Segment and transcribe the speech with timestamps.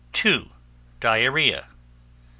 [0.99, 1.67] Diarrhea 6.